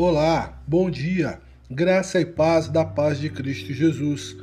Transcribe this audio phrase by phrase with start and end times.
[0.00, 4.36] Olá, bom dia, graça e paz da paz de Cristo Jesus.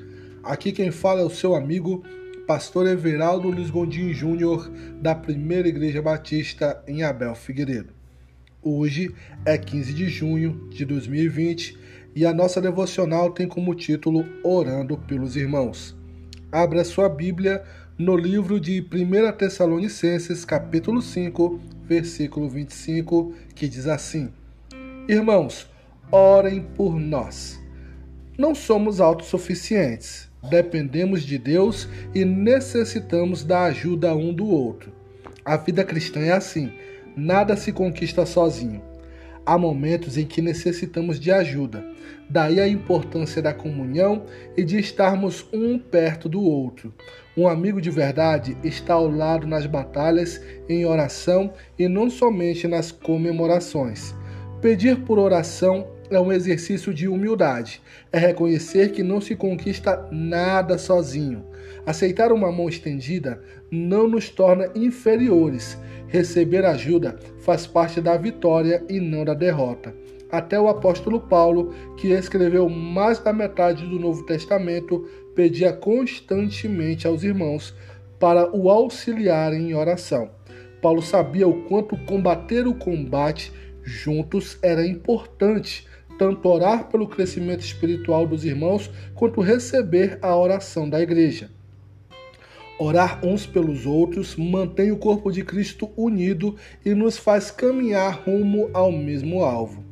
[0.44, 2.04] Aqui quem fala é o seu amigo,
[2.46, 4.70] pastor Everaldo Luiz Gondim Júnior,
[5.02, 7.94] da Primeira Igreja Batista em Abel Figueiredo.
[8.62, 9.16] Hoje
[9.46, 11.80] é 15 de junho de 2020
[12.14, 15.96] e a nossa devocional tem como título Orando pelos Irmãos.
[16.52, 17.64] Abra sua Bíblia
[17.98, 24.34] no livro de 1 Tessalonicenses, capítulo 5, versículo 25, que diz assim:
[25.08, 25.70] Irmãos,
[26.12, 27.62] orem por nós.
[28.36, 34.92] Não somos autossuficientes, dependemos de Deus e necessitamos da ajuda um do outro.
[35.46, 36.72] A vida cristã é assim:
[37.16, 38.82] nada se conquista sozinho.
[39.46, 41.86] Há momentos em que necessitamos de ajuda,
[42.28, 44.26] daí a importância da comunhão
[44.58, 46.92] e de estarmos um perto do outro.
[47.38, 52.92] Um amigo de verdade está ao lado nas batalhas, em oração e não somente nas
[52.92, 54.16] comemorações.
[54.66, 57.80] Pedir por oração é um exercício de humildade.
[58.12, 61.46] É reconhecer que não se conquista nada sozinho.
[61.86, 65.78] Aceitar uma mão estendida não nos torna inferiores.
[66.08, 69.94] Receber ajuda faz parte da vitória e não da derrota.
[70.32, 77.22] Até o apóstolo Paulo, que escreveu mais da metade do Novo Testamento, pedia constantemente aos
[77.22, 77.72] irmãos
[78.20, 80.32] para o auxiliarem em oração.
[80.82, 83.54] Paulo sabia o quanto combater o combate
[83.86, 91.00] juntos era importante, tanto orar pelo crescimento espiritual dos irmãos, quanto receber a oração da
[91.00, 91.50] igreja.
[92.78, 98.70] Orar uns pelos outros mantém o corpo de Cristo unido e nos faz caminhar rumo
[98.74, 99.84] ao mesmo alvo.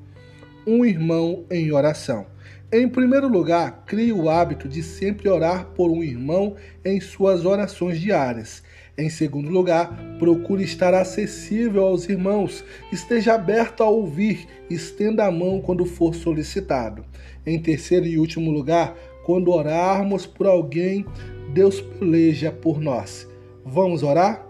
[0.67, 2.32] Um irmão em oração.
[2.75, 8.01] Em primeiro lugar, crie o hábito de sempre orar por um irmão em suas orações
[8.01, 8.63] diárias.
[8.97, 15.61] Em segundo lugar, procure estar acessível aos irmãos, esteja aberto a ouvir, estenda a mão
[15.61, 17.05] quando for solicitado.
[17.45, 21.05] Em terceiro e último lugar, quando orarmos por alguém,
[21.53, 23.29] Deus peleja por nós.
[23.63, 24.47] Vamos orar?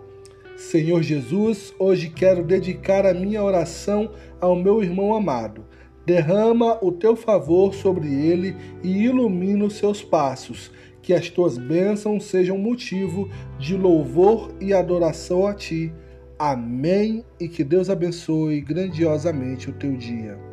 [0.55, 5.65] Senhor Jesus, hoje quero dedicar a minha oração ao meu irmão amado.
[6.05, 10.71] Derrama o teu favor sobre ele e ilumina os seus passos
[11.01, 15.93] que as tuas bênçãos sejam motivo de louvor e adoração a ti.
[16.39, 17.23] Amém.
[17.39, 20.52] E que Deus abençoe grandiosamente o teu dia.